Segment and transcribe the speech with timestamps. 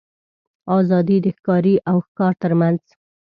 [0.77, 2.81] آزادي د ښکاري او ښکار تر منځ.